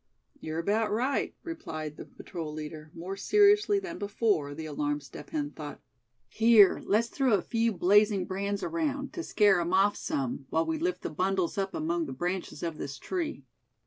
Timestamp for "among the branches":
11.75-12.63